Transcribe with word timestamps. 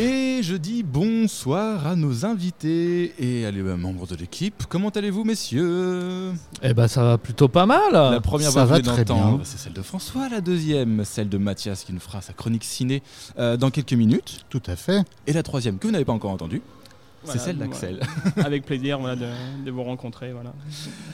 Et 0.00 0.42
je 0.42 0.56
dis 0.56 0.82
bonsoir 0.82 1.86
à 1.86 1.94
nos 1.94 2.24
invités 2.24 3.12
et 3.18 3.44
à 3.44 3.50
les 3.50 3.60
membres 3.60 4.06
de 4.06 4.16
l'équipe. 4.16 4.64
Comment 4.66 4.88
allez-vous, 4.88 5.24
messieurs? 5.24 6.32
Eh 6.62 6.72
ben, 6.72 6.88
ça 6.88 7.04
va 7.04 7.18
plutôt 7.18 7.48
pas 7.48 7.66
mal. 7.66 7.92
La 7.92 8.18
première 8.22 8.50
ça 8.50 8.64
voix 8.64 8.80
d'entendre, 8.80 9.42
c'est 9.44 9.58
celle 9.58 9.74
de 9.74 9.82
François. 9.82 10.30
La 10.30 10.40
deuxième, 10.40 11.04
celle 11.04 11.28
de 11.28 11.36
Mathias 11.36 11.84
qui 11.84 11.92
nous 11.92 12.00
fera 12.00 12.22
sa 12.22 12.32
chronique 12.32 12.64
ciné 12.64 13.02
euh, 13.38 13.58
dans 13.58 13.68
quelques 13.68 13.92
minutes. 13.92 14.46
Tout 14.48 14.62
à 14.68 14.74
fait. 14.74 15.02
Et 15.26 15.34
la 15.34 15.42
troisième, 15.42 15.76
que 15.76 15.86
vous 15.86 15.92
n'avez 15.92 16.06
pas 16.06 16.14
encore 16.14 16.30
entendue, 16.30 16.62
Voilà, 17.22 17.38
c'est 17.38 17.44
celle 17.44 17.56
voilà. 17.56 17.70
d'Axel. 17.70 18.00
Avec 18.44 18.64
plaisir 18.64 18.98
voilà, 18.98 19.16
de, 19.16 19.26
de 19.64 19.70
vous 19.70 19.82
rencontrer. 19.82 20.32
Voilà. 20.32 20.52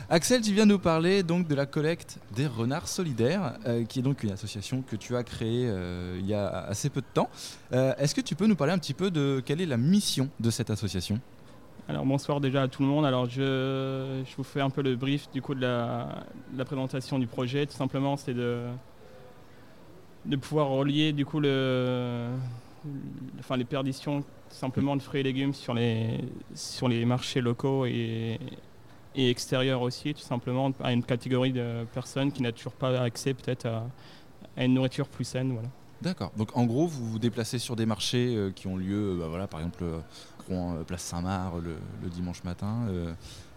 Axel, 0.09 0.41
tu 0.41 0.53
viens 0.53 0.67
nous 0.67 0.79
parler 0.79 1.23
donc 1.23 1.49
de 1.49 1.55
la 1.55 1.67
collecte 1.67 2.19
des 2.35 2.47
renards 2.47 2.87
solidaires, 2.89 3.55
euh, 3.67 3.85
qui 3.85 3.99
est 3.99 4.03
donc 4.03 4.23
une 4.23 4.31
association 4.31 4.83
que 4.83 4.95
tu 4.97 5.17
as 5.17 5.25
créée 5.25 5.67
euh, 5.67 6.17
il 6.21 6.27
y 6.27 6.35
a 6.35 6.49
assez 6.49 6.91
peu 6.91 7.01
de 7.01 7.07
temps. 7.13 7.29
Euh, 7.73 7.93
Est-ce 7.99 8.15
que 8.15 8.21
tu 8.21 8.37
peux 8.37 8.47
nous 8.47 8.55
parler 8.57 8.73
un 8.73 8.79
petit 8.79 8.95
peu 8.95 9.11
de 9.11 9.43
quelle 9.45 9.61
est 9.61 9.67
la 9.67 9.77
mission 9.77 10.29
de 10.39 10.51
cette 10.51 10.71
association? 10.71 11.19
Alors 11.89 12.05
bonsoir 12.05 12.41
déjà 12.41 12.63
à 12.63 12.69
tout 12.69 12.83
le 12.83 12.89
monde. 12.89 13.05
Alors 13.07 13.29
je, 13.29 14.23
je 14.25 14.37
vous 14.37 14.43
fais 14.45 14.61
un 14.61 14.71
peu 14.71 14.83
le 14.83 14.97
brief 14.97 15.29
du 15.33 15.41
coup 15.43 15.55
de 15.55 15.61
la, 15.61 16.25
de 16.53 16.59
la 16.59 16.65
présentation 16.65 17.19
du 17.19 17.27
projet. 17.27 17.67
Tout 17.67 17.77
simplement, 17.77 18.17
c'est 18.17 18.35
de, 18.35 18.63
de 20.25 20.37
pouvoir 20.37 20.69
relier 20.69 21.13
du 21.13 21.25
coup 21.25 21.39
le, 21.39 22.29
enfin, 23.39 23.57
les 23.57 23.65
perditions 23.65 24.25
simplement 24.49 24.97
de 24.97 25.03
fruits 25.03 25.21
et 25.21 25.25
légumes 25.25 25.55
sur 25.55 25.75
les, 25.75 26.21
sur 26.55 26.89
les 26.89 27.05
marchés 27.05 27.41
locaux 27.41 27.85
et, 27.87 28.39
et 29.15 29.31
extérieurs 29.31 29.83
aussi, 29.83 30.15
tout 30.15 30.21
simplement 30.21 30.73
à 30.83 30.93
une 30.93 31.03
catégorie 31.03 31.53
de 31.53 31.85
personnes 31.93 32.33
qui 32.33 32.43
n'a 32.43 32.53
toujours 32.53 32.73
pas 32.75 33.01
accès 33.01 33.35
peut-être 33.35 33.67
à, 33.67 33.87
à 34.57 34.65
une 34.65 34.75
nourriture 34.75 35.09
plus 35.09 35.25
saine. 35.25 35.53
Voilà. 35.53 35.69
D'accord. 36.03 36.31
Donc 36.37 36.57
en 36.57 36.65
gros, 36.65 36.87
vous 36.87 37.13
vous 37.13 37.19
déplacez 37.19 37.59
sur 37.59 37.75
des 37.75 37.87
marchés 37.87 38.35
euh, 38.37 38.51
qui 38.51 38.67
ont 38.67 38.77
lieu, 38.77 39.13
euh, 39.13 39.19
bah, 39.19 39.27
voilà, 39.29 39.47
par 39.47 39.61
exemple, 39.61 39.83
euh, 39.83 39.99
Rouen, 40.49 40.77
euh, 40.77 40.85
Place 40.85 41.03
Saint-Marc 41.03 41.55
le, 41.63 41.77
le 42.03 42.09
dimanche 42.11 42.45
matin, 42.45 42.87
euh, 42.89 43.13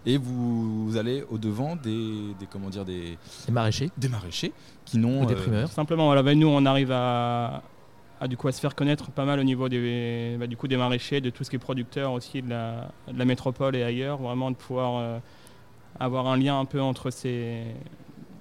et 0.06 0.18
vous, 0.18 0.86
vous 0.86 0.96
allez 0.96 1.26
au 1.30 1.38
devant 1.38 1.76
des, 1.76 2.34
des 2.40 2.46
comment 2.50 2.70
dire 2.70 2.86
des, 2.86 3.18
Les 3.48 3.54
maraîchers 3.54 3.90
des 3.98 4.08
maraîchers 4.08 4.54
qui 4.86 4.98
n'ont 4.98 5.24
ou 5.24 5.26
des 5.26 5.34
euh, 5.34 5.38
primeurs. 5.38 5.70
Simplement, 5.70 6.06
voilà, 6.06 6.24
bah, 6.24 6.34
nous 6.34 6.48
on 6.48 6.66
arrive 6.66 6.92
à, 6.94 7.62
du 8.28 8.38
coup, 8.38 8.48
à 8.48 8.52
se 8.52 8.60
faire 8.60 8.76
connaître 8.76 9.12
pas 9.12 9.26
mal 9.26 9.40
au 9.40 9.44
niveau 9.44 9.70
des, 9.70 10.36
bah, 10.40 10.48
du 10.48 10.58
coup, 10.58 10.68
des 10.68 10.78
maraîchers, 10.78 11.22
de 11.22 11.30
tout 11.30 11.44
ce 11.44 11.50
qui 11.50 11.56
est 11.56 11.60
producteur 11.60 12.12
aussi 12.12 12.42
de 12.42 12.50
la, 12.50 13.26
métropole 13.26 13.76
et 13.76 13.84
ailleurs, 13.84 14.18
vraiment 14.18 14.52
de 14.52 14.56
pouvoir 14.56 14.98
euh, 14.98 15.20
avoir 16.00 16.28
un 16.28 16.38
lien 16.38 16.60
un 16.60 16.66
peu 16.66 16.82
entre, 16.82 17.12
ces, 17.12 17.64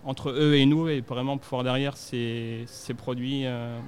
entre 0.05 0.31
eux 0.31 0.57
et 0.57 0.67
nous 0.67 0.89
et 0.89 1.01
vraiment 1.01 1.39
pouvoir 1.39 1.63
derrière 1.63 1.97
ces, 1.97 2.65
ces 2.67 2.95
produits 2.95 3.47
euh, 3.47 3.79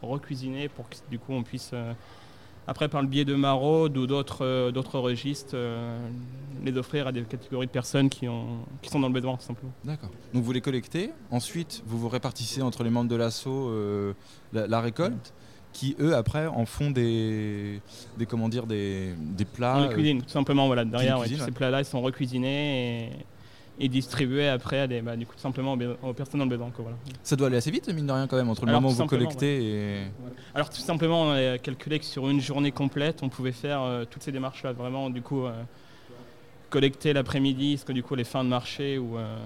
pour 0.00 0.20
que 0.20 0.96
du 1.10 1.18
coup 1.18 1.32
on 1.32 1.42
puisse, 1.42 1.70
euh, 1.72 1.92
après 2.68 2.88
par 2.88 3.00
le 3.02 3.08
biais 3.08 3.24
de 3.24 3.34
maraude 3.34 3.96
ou 3.96 4.06
d'autres 4.06 4.44
euh, 4.44 4.70
d'autres 4.70 4.98
registres, 4.98 5.52
euh, 5.54 5.98
les 6.62 6.76
offrir 6.76 7.06
à 7.08 7.12
des 7.12 7.22
catégories 7.22 7.66
de 7.66 7.72
personnes 7.72 8.08
qui, 8.10 8.28
ont, 8.28 8.58
qui 8.82 8.90
sont 8.90 9.00
dans 9.00 9.08
le 9.08 9.14
besoin 9.14 9.36
tout 9.36 9.46
simplement. 9.46 9.72
D'accord. 9.84 10.10
Donc 10.34 10.44
vous 10.44 10.52
les 10.52 10.60
collectez, 10.60 11.10
ensuite 11.30 11.82
vous 11.86 11.98
vous 11.98 12.08
répartissez 12.08 12.60
entre 12.62 12.84
les 12.84 12.90
membres 12.90 13.08
de 13.08 13.16
l'assaut 13.16 13.70
euh, 13.70 14.12
la, 14.52 14.66
la 14.66 14.80
récolte, 14.80 15.32
qui 15.72 15.96
eux 15.98 16.14
après 16.14 16.46
en 16.46 16.66
font 16.66 16.90
des, 16.90 17.80
des 18.18 18.26
comment 18.26 18.48
dire 18.48 18.66
des, 18.66 19.14
des 19.18 19.44
plats. 19.44 19.74
Dans 19.74 19.80
les 19.80 19.88
euh, 19.88 19.94
cuisines, 19.94 20.22
tout 20.22 20.28
simplement, 20.28 20.66
voilà, 20.66 20.84
derrière, 20.84 21.20
ouais, 21.20 21.28
ouais. 21.30 21.44
ces 21.44 21.52
plats-là, 21.52 21.80
ils 21.80 21.84
sont 21.84 22.02
recuisinés 22.02 23.04
et, 23.06 23.10
et 23.80 23.88
distribués 23.88 24.48
après 24.48 24.80
à 24.80 24.86
des, 24.86 25.00
bah, 25.00 25.16
du 25.16 25.26
coup, 25.26 25.34
tout 25.34 25.40
simplement 25.40 25.76
aux, 26.02 26.12
personnes 26.12 26.40
dans 26.40 26.46
le 26.46 26.50
besoin. 26.50 26.70
quoi, 26.70 26.84
voilà. 26.84 26.96
Ça 27.22 27.36
doit 27.36 27.46
aller 27.46 27.56
assez 27.58 27.70
vite 27.70 27.88
mine 27.88 28.06
de 28.06 28.12
rien 28.12 28.26
quand 28.26 28.36
même 28.36 28.48
entre 28.48 28.64
le 28.64 28.70
Alors, 28.70 28.80
moment 28.80 28.92
où 28.92 28.96
vous 28.96 29.06
collectez 29.06 29.64
et 29.64 30.02
Alors, 30.54 30.70
tout 30.70 30.80
simplement, 30.80 31.22
on 31.22 31.30
a 31.30 31.58
calculé 31.58 31.98
que 31.98 32.04
sur 32.04 32.28
une 32.28 32.40
journée 32.40 32.72
complète, 32.72 33.22
on 33.22 33.28
pouvait 33.28 33.52
faire 33.52 33.82
euh, 33.82 34.04
toutes 34.04 34.22
ces 34.22 34.32
démarches-là, 34.32 34.72
vraiment, 34.72 35.10
du 35.10 35.22
coup, 35.22 35.44
euh, 35.46 35.52
collecter 36.70 37.12
l'après-midi, 37.12 37.74
parce 37.74 37.84
que 37.84 37.92
du 37.92 38.02
coup, 38.02 38.14
les 38.14 38.24
fins 38.24 38.44
de 38.44 38.48
marché, 38.48 38.98
ou, 38.98 39.16
euh, 39.16 39.38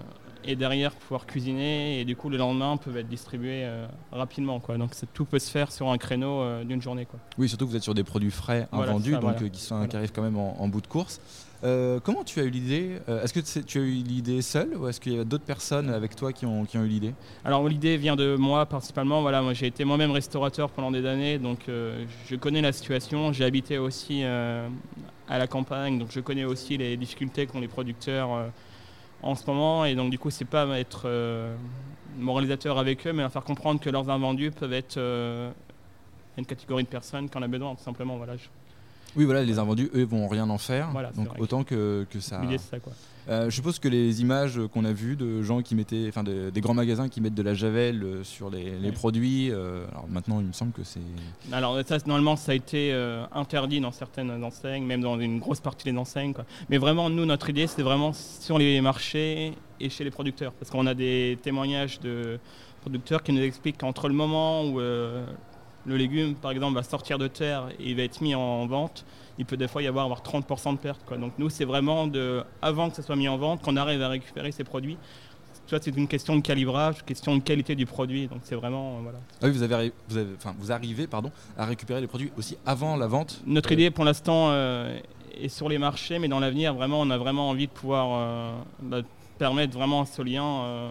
et 0.44 0.56
derrière, 0.56 0.92
pouvoir 0.92 1.27
cuisiner, 1.27 2.01
et 2.01 2.05
du 2.05 2.17
coup, 2.17 2.28
le 2.30 2.36
lendemain, 2.39 2.77
peuvent 2.78 2.96
être 2.96 3.08
distribués 3.08 3.68
rapidement. 4.11 4.58
Quoi. 4.61 4.77
Donc, 4.78 4.92
tout 5.14 5.24
peut 5.24 5.39
se 5.39 5.51
faire 5.51 5.70
sur 5.70 5.89
un 5.90 5.98
créneau 5.98 6.64
d'une 6.64 6.83
journée. 6.83 7.05
Quoi. 7.07 7.20
oui 7.39 7.48
surtout 7.48 7.67
que 7.67 7.70
vous 7.70 7.77
êtes 7.77 7.83
sur 7.84 7.95
des 7.95 8.02
produits 8.02 8.30
frais 8.33 8.67
Voilà, 8.73 8.90
invendus 8.92 9.12
ça, 9.12 9.17
donc 9.18 9.30
voilà. 9.30 9.42
euh, 9.46 9.48
qui, 9.51 9.61
sont, 9.61 9.86
qui 9.86 9.96
arrivent 9.96 10.11
quand 10.12 10.23
même 10.23 10.36
en, 10.39 10.61
en 10.61 10.67
bout 10.68 10.80
de 10.80 10.86
course. 10.89 11.20
Euh, 11.64 12.00
comment 12.00 12.24
tu 12.24 12.40
as 12.40 12.42
eu 12.42 12.50
l'idée 12.50 12.98
euh, 13.08 13.23
Est-ce 13.23 13.33
que 13.33 13.61
tu 13.61 13.78
as 13.78 13.83
eu 13.83 13.92
l'idée 13.92 14.42
seule 14.42 14.77
ou 14.77 14.89
est-ce 14.89 15.00
qu'il 15.00 15.14
y 15.14 15.18
a 15.18 15.24
d'autres 15.24 15.45
personnes 15.45 15.90
avec 15.90 16.17
toi 16.17 16.33
qui 16.33 16.45
ont, 16.45 16.64
qui 16.64 16.77
ont 16.77 16.83
eu 16.83 16.89
l'idée? 16.89 17.14
Alors 17.45 17.68
l'idée 17.68 17.96
vient 17.96 18.17
de 18.17 18.34
moi 18.34 18.67
principalement. 18.67 19.23
Voilà, 19.23 19.42
moi 19.42 19.52
j'ai 19.52 19.67
été 19.67 19.84
moi-même 19.84 20.11
restaurateur 20.11 20.70
pendant 20.70 20.90
des 20.90 21.06
années, 21.06 21.39
donc 21.39 21.68
euh, 21.68 22.05
je 22.28 22.34
connais 22.34 22.62
la 22.62 22.72
situation. 22.72 23.33
J'ai 23.33 23.45
habité 23.45 23.78
aussi 23.78 24.24
à 24.24 25.39
la 25.39 25.46
campagne, 25.46 25.98
donc 25.98 26.08
je 26.11 26.20
connais 26.20 26.45
aussi 26.45 26.77
les 26.77 26.96
difficultés 26.96 27.46
qu'ont 27.46 27.61
les 27.61 27.68
producteurs 27.68 28.51
en 29.22 29.34
ce 29.36 29.46
moment. 29.46 29.84
Et 29.84 29.95
donc 29.95 30.11
du 30.11 30.18
coup, 30.18 30.30
c'est 30.30 30.45
pas 30.45 30.67
être 30.78 31.08
moralisateur 32.18 32.78
avec 32.78 33.06
eux, 33.06 33.12
mais 33.12 33.22
leur 33.22 33.33
faire 33.33 33.45
comprendre 33.45 33.80
que 33.80 33.89
leurs 33.89 34.11
invendus 34.11 34.51
peuvent 34.51 34.72
être 34.72 34.98
une 36.36 36.46
catégorie 36.46 36.83
de 36.83 36.89
personnes 36.89 37.28
qui 37.28 37.39
en 37.39 37.42
a 37.42 37.48
besoin, 37.48 37.74
tout 37.74 37.83
simplement. 37.83 38.17
Voilà, 38.17 38.34
Oui 39.17 39.24
voilà 39.24 39.42
les 39.42 39.58
invendus 39.58 39.90
eux 39.95 40.05
vont 40.05 40.27
rien 40.28 40.48
en 40.48 40.58
faire 40.58 40.90
Voilà, 40.92 41.11
donc 41.12 41.28
autant 41.39 41.64
que, 41.64 42.06
que 42.11 42.20
ça. 42.20 42.40
quoi. 42.83 42.92
Euh, 43.28 43.45
je 43.50 43.55
suppose 43.55 43.78
que 43.78 43.86
les 43.86 44.20
images 44.20 44.58
qu'on 44.73 44.84
a 44.84 44.92
vues 44.92 45.14
de 45.14 45.42
gens 45.42 45.62
qui 45.62 45.77
mettaient, 45.77 46.06
enfin 46.08 46.24
de- 46.24 46.50
des 46.50 46.61
grands 46.61 46.74
magasins 46.74 47.08
qui 47.08 47.20
mettent 47.20 47.34
de 47.36 47.42
la 47.42 47.55
javel 47.55 48.02
euh, 48.02 48.24
sur 48.24 48.51
les, 48.51 48.70
les 48.80 48.86
Ouais. 48.89 48.92
produits. 48.92 49.48
euh, 49.52 49.86
alors 49.92 50.08
maintenant, 50.08 50.40
il 50.40 50.46
me 50.46 50.52
semble 50.52 50.72
que 50.72 50.83
c'est. 50.83 50.98
Alors 51.52 51.78
ça, 51.86 51.98
normalement, 52.06 52.34
ça 52.34 52.51
a 52.51 52.55
été 52.56 52.92
euh, 52.92 53.24
interdit 53.33 53.80
dans 53.80 53.92
certaines 53.92 54.42
enseignes, 54.42 54.84
même 54.84 55.02
dans 55.02 55.20
une 55.20 55.39
grosse 55.39 55.61
partie 55.61 55.92
des 55.92 55.96
enseignes. 55.96 56.33
quoi. 56.34 56.45
Mais 56.68 56.78
vraiment, 56.78 57.08
nous, 57.11 57.24
notre 57.24 57.48
idée, 57.48 57.68
c'est 57.68 57.83
vraiment 57.83 58.12
sur 58.12 58.58
les 58.58 58.80
marchés 58.80 59.52
et 59.78 59.89
chez 59.89 60.02
les 60.02 60.11
producteurs. 60.11 60.52
Parce 60.55 60.70
qu'on 60.72 60.86
a 60.89 60.95
des 60.95 61.39
témoignages 61.42 62.01
de 62.01 62.40
producteurs 62.80 63.22
qui 63.22 63.33
nous 63.33 63.42
expliquent 63.42 63.78
qu'entre 63.78 64.08
le 64.08 64.14
moment 64.14 64.64
où 64.64 64.80
le 65.87 65.97
légume, 65.97 66.35
par 66.35 66.51
exemple, 66.51 66.75
va 66.75 66.83
sortir 66.83 67.19
de 67.19 67.29
terre 67.29 67.69
et 67.79 67.91
il 67.91 67.97
va 67.97 68.03
être 68.03 68.20
mis 68.20 68.35
en 68.35 68.67
vente, 68.67 69.05
il 69.39 69.45
peut 69.47 69.57
des 69.57 69.69
fois 69.69 69.83
y 69.83 69.87
avoir, 69.87 70.05
avoir 70.05 70.23
30% 70.23 70.73
de 70.75 70.79
perte. 70.79 71.01
Quoi. 71.07 71.17
Donc 71.17 71.33
nous, 71.39 71.51
c'est 71.51 71.65
vraiment 71.65 72.07
de, 72.07 72.45
avant 72.61 72.91
que 72.91 72.97
ça 72.97 73.03
soit 73.03 73.17
mis 73.17 73.29
en 73.29 73.37
vente 73.39 73.63
qu'on 73.63 73.77
arrive 73.77 74.03
à 74.03 74.09
récupérer 74.09 74.53
ces 74.53 74.65
produits. 74.65 74.97
C'est 75.67 75.87
une 75.97 76.09
question 76.09 76.37
de 76.37 76.43
calibrage, 76.43 77.03
question 77.03 77.35
de 77.35 77.41
qualité 77.41 77.75
du 77.75 77.87
produit. 77.87 78.27
Donc 78.27 78.41
c'est 78.43 78.57
vraiment... 78.57 78.97
euh, 78.97 79.03
voilà. 79.05 79.19
Ah 79.41 79.47
oui, 79.47 79.53
vous 79.53 79.63
avez, 79.63 79.93
vous 80.09 80.17
avez- 80.19 80.35
enfin, 80.37 80.55
vous 80.59 80.70
arrivez, 80.70 81.07
pardon, 81.07 81.31
à 81.57 81.65
récupérer 81.65 82.01
les 82.03 82.07
produits 82.07 82.31
aussi 82.37 82.59
avant 82.67 82.97
la 82.97 83.07
vente. 83.07 83.41
Notre 83.47 83.73
idée 83.73 83.91
pour 83.91 84.05
l'instant 84.05 84.49
euh, 84.51 84.99
est 85.41 85.49
sur 85.49 85.70
les 85.70 85.79
marchés, 85.79 86.19
mais 86.19 86.29
dans 86.29 86.41
l'avenir, 86.41 86.75
vraiment, 86.75 87.01
on 87.01 87.09
a 87.09 87.17
vraiment 87.17 87.49
envie 87.49 87.69
de 87.69 87.73
pouvoir 87.73 88.09
euh, 88.13 88.53
bah, 88.83 88.99
permettre 89.39 89.73
vraiment 89.73 90.05
ce 90.05 90.20
lien 90.20 90.91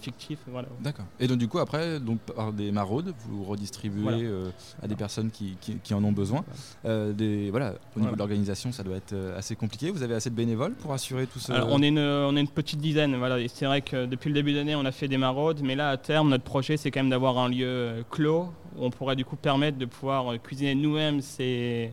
fictif. 0.00 0.38
Voilà. 0.48 0.68
D'accord. 0.80 1.04
Et 1.18 1.26
donc 1.26 1.38
du 1.38 1.48
coup 1.48 1.58
après, 1.58 2.00
donc 2.00 2.18
par 2.20 2.52
des 2.52 2.72
maraudes, 2.72 3.12
vous 3.28 3.44
redistribuez 3.44 4.02
Voilà. 4.02 4.18
euh, 4.18 4.50
à 4.82 4.88
des 4.88 4.96
personnes 4.96 5.30
qui, 5.30 5.56
qui- 5.60 5.76
qui 5.76 5.94
en 5.94 6.02
ont 6.02 6.12
besoin. 6.12 6.44
Euh, 6.84 7.12
des, 7.12 7.50
voilà, 7.50 7.74
au 7.96 8.00
niveau 8.00 8.12
de 8.12 8.18
l'organisation, 8.18 8.72
ça 8.72 8.82
doit 8.82 8.96
être 8.96 9.12
euh, 9.12 9.38
assez 9.38 9.56
compliqué. 9.56 9.90
Vous 9.90 10.02
avez 10.02 10.14
assez 10.14 10.30
de 10.30 10.34
bénévoles 10.34 10.74
pour 10.74 10.92
assurer 10.92 11.26
tout 11.26 11.38
ça 11.38 11.66
on, 11.68 11.82
est 11.82 11.88
une, 11.88 11.98
on 11.98 12.36
est 12.36 12.40
une 12.40 12.48
petite 12.48 12.80
dizaine. 12.80 13.16
Voilà. 13.16 13.38
Et 13.38 13.48
c'est 13.48 13.66
vrai 13.66 13.82
que 13.82 14.06
depuis 14.06 14.28
le 14.28 14.34
début 14.34 14.52
d'année, 14.54 14.74
on 14.74 14.84
a 14.84 14.92
fait 14.92 15.08
des 15.08 15.18
maraudes, 15.18 15.60
mais 15.62 15.74
là, 15.76 15.90
à 15.90 15.96
terme, 15.96 16.28
notre 16.30 16.44
projet, 16.44 16.76
c'est 16.76 16.90
quand 16.90 17.00
même 17.00 17.10
d'avoir 17.10 17.38
un 17.38 17.48
lieu 17.48 18.04
clos 18.10 18.48
où 18.76 18.84
on 18.84 18.90
pourrait 18.90 19.16
du 19.16 19.24
coup 19.24 19.36
permettre 19.36 19.78
de 19.78 19.84
pouvoir 19.84 20.40
cuisiner 20.42 20.74
nous-mêmes 20.74 21.20
ces, 21.20 21.92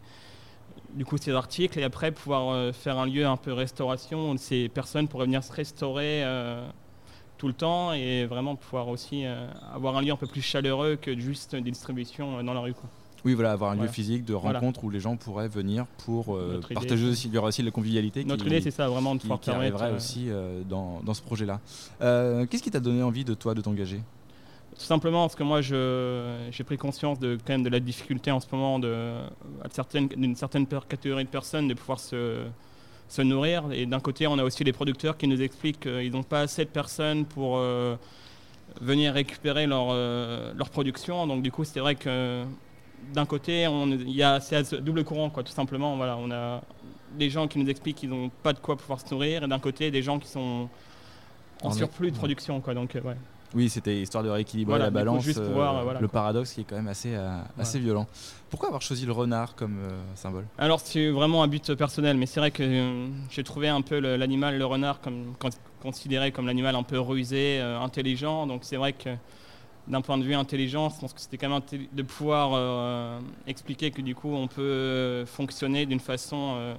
du 0.94 1.06
coup, 1.06 1.17
ces 1.17 1.31
articles 1.31 1.78
et 1.79 1.84
après 1.84 2.12
pouvoir 2.12 2.50
euh, 2.53 2.72
faire 2.72 2.97
un 2.97 3.06
lieu 3.06 3.25
un 3.25 3.38
peu 3.38 3.51
restauration 3.53 4.31
où 4.31 4.38
ces 4.38 4.69
personnes 4.69 5.07
pourraient 5.07 5.25
venir 5.25 5.44
se 5.44 5.51
restaurer 5.51 6.23
euh, 6.23 6.67
tout 7.38 7.48
le 7.48 7.53
temps 7.53 7.94
et 7.94 8.25
vraiment 8.25 8.56
pouvoir 8.56 8.88
aussi 8.88 9.25
euh, 9.25 9.48
avoir 9.74 9.96
un 9.98 10.02
lieu 10.02 10.12
un 10.12 10.16
peu 10.18 10.28
plus 10.28 10.42
chaleureux 10.42 10.98
que 11.00 11.18
juste 11.20 11.56
des 11.56 11.62
distributions 11.72 12.40
euh, 12.40 12.44
dans 12.44 12.53
la 12.53 12.62
rue. 12.62 12.74
quoi. 12.74 12.90
Oui, 13.25 13.34
voilà, 13.34 13.52
avoir 13.52 13.72
un 13.72 13.75
lieu 13.75 13.88
physique 13.88 14.24
de 14.25 14.34
Voilà. 14.34 14.59
rencontre 14.59 14.84
où 14.84 14.90
les 14.90 15.00
gens 15.00 15.18
pourraient 15.18 15.47
venir 15.50 15.85
pour 16.06 16.35
euh, 16.35 16.61
idée, 16.64 16.76
partager 16.76 17.08
aussi. 17.09 17.28
Il 17.28 17.34
y 17.34 17.38
aura 17.38 17.47
aussi 17.50 17.61
de 17.61 17.66
la 17.67 17.72
convivialité. 17.72 18.23
Notre 18.23 18.44
qui- 18.44 18.50
idée, 18.50 18.61
c'est 18.61 18.72
ça, 18.72 18.88
vraiment 18.88 19.16
de 19.16 19.20
qui, 19.20 19.23
pouvoir 19.23 19.40
qui 19.40 19.50
permettre. 19.50 19.76
arriverait 19.76 19.94
euh, 19.94 19.97
aussi 19.97 20.26
euh, 20.29 20.61
dans, 20.64 21.02
dans 21.03 21.14
ce 21.14 21.22
projet-là. 21.23 21.59
Qu'est-ce 22.00 22.64
qui 22.64 22.72
t'a 22.72 22.79
donné 22.79 23.02
envie 23.03 23.26
de 23.26 23.34
toi 23.34 23.53
de 23.53 23.61
t'engager? 23.61 24.02
Tout 24.78 24.84
simplement 24.85 25.22
parce 25.23 25.35
que 25.35 25.44
moi, 25.44 25.61
j'ai 25.61 26.64
pris 26.64 26.78
conscience 26.78 27.17
de, 27.20 27.38
quand 27.46 27.53
même 27.53 27.64
de 27.64 27.70
la 27.70 27.79
difficulté 27.79 28.29
en 28.32 28.40
ce 28.40 28.46
moment 28.52 28.78
d'une 28.79 30.35
certaine 30.35 30.67
catégorie 30.88 31.23
de 31.26 31.29
personnes 31.29 31.67
de 31.67 31.73
pouvoir 31.73 32.00
se, 32.00 32.44
se 33.08 33.22
nourrir. 33.22 33.64
Et 33.72 33.86
d'un 33.86 34.00
côté, 34.00 34.28
on 34.28 34.38
a 34.38 34.44
aussi 34.44 34.64
les 34.64 34.74
producteurs 34.74 35.18
qui 35.18 35.28
nous 35.28 35.42
expliquent 35.42 35.82
qu'ils 35.82 36.12
n'ont 36.12 36.24
pas 36.24 36.42
assez 36.42 36.66
de 36.66 36.70
personnes 36.70 37.26
pour 37.26 37.58
euh, 37.58 37.96
venir 38.82 39.14
récupérer 39.14 39.68
leur, 39.68 39.88
euh, 39.92 40.54
leur 40.56 40.70
production. 40.70 41.28
Donc 41.28 41.42
du 41.42 41.52
coup, 41.52 41.64
c'est 41.64 41.80
vrai 41.80 41.96
que 41.96 42.44
d'un 43.14 43.26
côté, 43.26 43.64
il 43.64 44.12
y 44.12 44.24
a 44.24 44.40
c'est 44.40 44.74
double 44.76 45.04
courant, 45.04 45.30
quoi, 45.30 45.44
tout 45.44 45.52
simplement. 45.52 45.96
Voilà, 45.96 46.18
on 46.18 46.32
a 46.32 46.62
des 47.18 47.30
gens 47.30 47.48
qui 47.48 47.59
nous 47.59 47.70
expliquent 47.70 47.98
qu'ils 47.98 48.09
n'ont 48.09 48.30
pas 48.44 48.54
de 48.54 48.59
quoi 48.59 48.76
pouvoir 48.76 49.00
se 49.00 49.14
nourrir, 49.14 49.44
et 49.44 49.48
d'un 49.48 49.59
côté, 49.59 49.92
des 49.92 50.02
gens 50.02 50.20
qui 50.20 50.28
sont 50.28 50.68
en 51.64 51.72
surplus 51.72 52.12
de 52.12 52.18
production. 52.18 52.59
Quoi, 52.62 52.74
donc, 52.74 52.96
euh, 52.96 53.02
ouais. 53.02 53.16
Oui, 53.53 53.70
c'était 53.70 54.02
histoire 54.02 54.23
de 54.23 54.29
rééquilibrer 54.29 54.72
Voilà, 54.73 54.85
la 54.85 54.91
coup, 54.91 54.96
balance, 54.96 55.23
juste 55.23 55.40
euh, 55.40 55.47
pouvoir, 55.47 55.78
euh, 55.78 55.84
voilà, 55.84 55.99
le 56.02 56.08
quoi. 56.08 56.20
paradoxe 56.22 56.53
qui 56.53 56.61
est 56.61 56.64
quand 56.66 56.76
même 56.76 56.88
assez, 56.90 57.16
euh, 57.16 57.40
assez 57.58 57.79
violent. 57.79 58.05
Pourquoi 58.49 58.67
avoir 58.67 58.82
choisi 58.82 59.05
le 59.05 59.14
renard 59.14 59.55
comme 59.55 59.79
euh, 59.79 60.02
symbole? 60.16 60.46
Alors 60.58 60.79
c'est 60.82 61.09
vraiment 61.09 61.44
un 61.44 61.47
but 61.47 61.73
personnel, 61.76 62.17
mais 62.17 62.26
c'est 62.26 62.40
vrai 62.41 62.52
que 62.52 63.08
j'ai 63.29 63.44
trouvé 63.44 63.70
un 63.70 63.82
peu 63.82 63.99
le- 63.99 64.17
l'animal, 64.17 64.58
le 64.58 64.66
renard, 64.66 64.99
comme 64.99 65.34
con- 65.40 65.49
considéré 65.82 66.32
comme 66.32 66.46
l'animal 66.46 66.76
un 66.76 66.84
peu 66.84 66.99
rusé, 66.99 67.59
intelligent. 67.59 68.47
Donc 68.47 68.61
c'est 68.64 68.76
vrai 68.78 68.91
que 68.94 69.09
d'un 69.88 70.02
point 70.02 70.17
de 70.17 70.23
vue 70.23 70.35
intelligence, 70.35 70.96
je 70.96 70.99
pense 71.02 71.14
que 71.14 71.22
c'était 71.22 71.38
quand 71.38 71.49
même 71.49 71.61
de 71.94 72.03
pouvoir 72.03 73.22
expliquer 73.47 73.91
que 73.91 74.02
du 74.02 74.14
coup 74.16 74.34
on 74.34 74.47
peut 74.47 75.23
fonctionner 75.26 75.85
d'une 75.85 76.02
façon, 76.02 76.76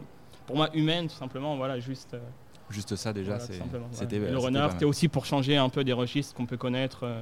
pour 0.47 0.57
moi 0.57 0.69
humaine 0.75 1.09
tout 1.09 1.17
simplement. 1.17 1.57
Voilà, 1.57 1.81
juste. 1.81 2.15
Juste 2.71 2.97
ça 2.97 3.13
déjà, 3.13 3.39
voilà, 3.39 3.87
c'était 3.93 4.19
ouais. 4.19 4.31
Le 4.31 4.39
renard, 4.39 4.73
c'était 4.73 4.85
aussi 4.85 5.09
pour 5.09 5.25
changer 5.25 5.57
un 5.57 5.69
peu 5.71 5.85
des 5.85 5.93
registres 5.95 6.35
qu'on 6.35 6.47
peut 6.47 6.57
connaître. 6.59 7.01
euh, 7.05 7.21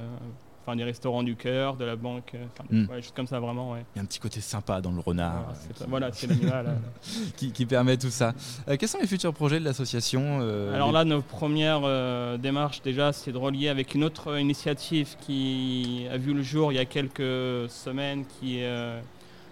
Enfin, 0.69 0.75
des 0.75 0.83
restaurants 0.83 1.23
du 1.23 1.37
cœur, 1.37 1.77
de 1.77 1.85
la 1.85 1.95
banque, 1.95 2.33
euh, 2.35 2.45
Mm. 2.85 2.89
ouais, 2.89 2.97
juste 3.01 3.15
comme 3.15 3.25
ça, 3.25 3.39
vraiment. 3.39 3.71
Ouais. 3.71 3.85
Il 3.95 3.99
y 3.99 4.01
a 4.01 4.03
un 4.03 4.05
petit 4.05 4.19
côté 4.19 4.41
sympa 4.41 4.81
dans 4.81 4.91
le 4.91 4.99
renard 4.99 5.31
Voilà, 5.31 5.47
euh, 5.47 5.53
c'est- 5.61 5.73
qui- 5.85 5.89
voilà, 5.89 6.09
c'est 6.11 6.27
l'animal. 6.27 6.77
qui, 7.37 7.51
qui 7.53 7.65
permet 7.65 7.95
tout 7.95 8.09
ça. 8.09 8.33
Euh, 8.67 8.75
quels 8.77 8.89
sont 8.89 8.97
les 8.99 9.07
futurs 9.07 9.33
projets 9.33 9.61
de 9.61 9.63
l'association 9.63 10.39
euh, 10.41 10.75
Alors 10.75 10.87
les- 10.87 10.93
là, 10.95 11.05
nos 11.05 11.21
premières 11.21 11.83
euh, 11.85 12.35
démarches 12.37 12.81
déjà, 12.81 13.13
c'est 13.13 13.31
de 13.31 13.37
relier 13.37 13.69
avec 13.69 13.95
une 13.95 14.03
autre 14.03 14.37
initiative 14.37 15.15
qui 15.21 16.05
a 16.11 16.17
vu 16.17 16.33
le 16.33 16.41
jour 16.41 16.73
il 16.73 16.75
y 16.75 16.79
a 16.79 16.85
quelques 16.85 17.69
semaines, 17.69 18.25
qui 18.25 18.59
est 18.59 18.99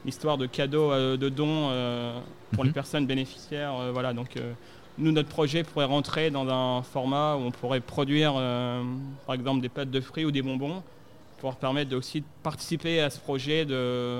l'histoire 0.03 0.37
de 0.37 0.47
cadeaux, 0.47 0.91
de 1.15 1.29
dons 1.29 1.69
pour 2.51 2.65
Mhm. 2.65 2.67
les 2.67 2.73
personnes 2.73 3.05
bénéficiaires. 3.07 3.73
voilà, 3.93 4.11
donc 4.13 4.35
nous, 4.97 5.11
notre 5.11 5.29
projet 5.29 5.63
pourrait 5.63 5.85
rentrer 5.85 6.31
dans 6.31 6.47
un 6.47 6.81
format 6.83 7.35
où 7.35 7.39
on 7.39 7.51
pourrait 7.51 7.81
produire, 7.81 8.33
euh, 8.37 8.81
par 9.25 9.35
exemple, 9.35 9.61
des 9.61 9.69
pâtes 9.69 9.91
de 9.91 10.01
fruits 10.01 10.25
ou 10.25 10.31
des 10.31 10.41
bonbons, 10.41 10.81
pour 11.39 11.55
permettre 11.55 11.89
de 11.91 11.95
aussi 11.97 12.21
de 12.21 12.25
participer 12.43 13.01
à 13.01 13.09
ce 13.09 13.19
projet 13.19 13.65
de, 13.65 14.19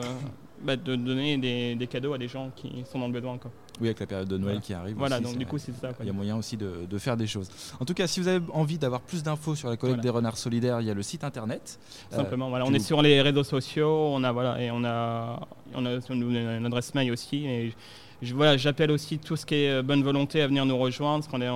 bah, 0.62 0.76
de 0.76 0.96
donner 0.96 1.38
des, 1.38 1.76
des 1.76 1.88
cadeaux 1.88 2.14
à 2.14 2.18
des 2.18 2.28
gens 2.28 2.52
qui 2.56 2.84
sont 2.92 3.00
dans 3.00 3.08
le 3.08 3.14
besoin. 3.14 3.38
Quoi. 3.38 3.52
Oui, 3.82 3.88
avec 3.88 4.00
la 4.00 4.06
période 4.06 4.28
de 4.28 4.38
Noël 4.38 4.54
Voilà. 4.56 4.62
qui 4.62 4.74
arrive. 4.74 4.96
Voilà, 4.98 5.16
aussi, 5.20 5.24
donc 5.26 5.38
du 5.38 5.46
coup, 5.46 5.58
c'est 5.58 5.74
ça. 5.74 5.90
Il 6.00 6.06
y 6.06 6.10
a 6.10 6.14
moyen 6.14 6.38
aussi 6.38 6.56
de, 6.56 6.86
de 6.90 6.98
faire 6.98 7.18
des 7.18 7.28
choses. 7.28 7.50
En 7.80 7.86
tout 7.86 7.94
cas, 7.94 8.08
si 8.08 8.20
vous 8.22 8.28
avez 8.30 8.40
envie 8.54 8.78
d'avoir 8.78 9.02
plus 9.02 9.22
d'infos 9.24 9.56
sur 9.56 9.70
la 9.70 9.76
collecte 9.78 9.98
Voilà. 9.98 10.04
des 10.04 10.10
renards 10.16 10.38
solidaires, 10.38 10.80
il 10.82 10.88
y 10.88 10.92
a 10.92 10.94
le 10.94 11.02
site 11.04 11.24
internet. 11.26 11.78
Euh, 12.14 12.16
Simplement, 12.18 12.50
voilà, 12.50 12.66
on 12.66 12.74
est 12.74 12.80
sur 12.80 13.02
les 13.02 13.22
réseaux 13.22 13.44
sociaux, 13.44 14.10
on 14.14 14.24
a 14.24 14.32
voilà 14.32 14.62
et 14.62 14.72
on 14.72 14.84
a 14.86 15.42
on 15.74 15.86
a 15.86 15.90
une 16.10 16.66
adresse 16.66 16.94
mail 16.96 17.12
aussi. 17.12 17.46
Et 17.46 17.74
je, 18.22 18.34
voilà, 18.34 18.58
j'appelle 18.58 18.92
aussi 18.92 19.18
tout 19.20 19.36
ce 19.36 19.46
qui 19.46 19.56
est 19.56 19.70
euh, 19.70 19.82
bonne 19.84 20.04
volonté 20.04 20.42
à 20.42 20.48
venir 20.48 20.66
nous 20.66 20.78
rejoindre, 20.78 21.24
parce 21.24 21.28
qu'on 21.32 21.42
est 21.42 21.50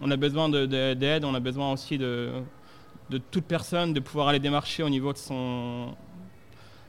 on 0.00 0.10
a 0.10 0.16
besoin 0.16 0.48
de- 0.48 0.66
de- 0.66 0.94
d'aide, 0.94 1.24
on 1.24 1.34
a 1.34 1.40
besoin 1.40 1.72
aussi 1.72 1.98
de 1.98 2.30
toute 3.30 3.44
personne 3.44 3.92
de 3.94 4.00
pouvoir 4.00 4.28
aller 4.28 4.38
démarcher 4.38 4.82
au 4.82 4.88
niveau 4.90 5.12
de 5.12 5.18
son 5.18 5.94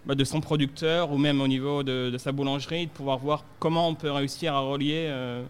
bah, 0.05 0.15
de 0.15 0.23
son 0.23 0.41
producteur 0.41 1.11
ou 1.11 1.17
même 1.17 1.41
au 1.41 1.47
niveau 1.47 1.81
de, 1.83 2.09
de 2.11 2.17
sa 2.17 2.31
boulangerie, 2.31 2.85
de 2.87 2.91
pouvoir 2.91 3.17
voir 3.17 3.43
comment 3.59 3.87
on 3.87 3.95
peut 3.95 4.11
réussir 4.11 4.53
à 4.53 4.59
relier 4.59 5.05
euh, 5.07 5.43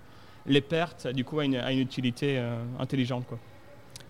les 0.45 0.61
pertes 0.61 1.07
du 1.07 1.23
coup 1.23 1.39
à 1.39 1.45
une, 1.45 1.55
à 1.55 1.71
une 1.71 1.79
utilité 1.79 2.37
euh, 2.37 2.55
intelligente 2.79 3.25
quoi. 3.27 3.37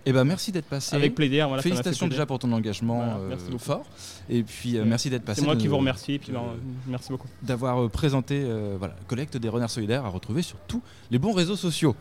Eh 0.06 0.12
ben, 0.12 0.24
merci 0.24 0.50
d'être 0.50 0.64
passé. 0.66 0.96
Avec 0.96 1.14
plaisir, 1.14 1.46
voilà. 1.48 1.62
Félicitations 1.62 2.08
déjà 2.08 2.24
pour 2.24 2.38
ton 2.38 2.50
engagement 2.52 2.96
Voilà, 3.04 3.16
euh, 3.18 3.28
merci 3.28 3.58
fort. 3.58 3.84
Et 4.30 4.42
puis, 4.42 4.78
euh, 4.78 4.84
merci 4.86 5.10
d'être 5.10 5.24
passé. 5.24 5.40
C'est 5.40 5.46
moi 5.46 5.54
de- 5.54 5.60
qui 5.60 5.68
vous 5.68 5.76
remercie, 5.76 6.18
puis 6.18 6.28
de- 6.28 6.34
ben, 6.34 6.42
merci 6.86 7.10
beaucoup. 7.10 7.28
d'avoir 7.42 7.82
euh, 7.82 7.88
présenté 7.88 8.42
euh, 8.42 8.76
voilà, 8.78 8.96
collecte 9.08 9.36
des 9.36 9.48
renards 9.50 9.70
solidaires 9.70 10.04
à 10.06 10.08
retrouver 10.08 10.40
sur 10.42 10.56
tous 10.68 10.80
les 11.10 11.18
bons 11.18 11.32
réseaux 11.32 11.56
sociaux. 11.56 11.94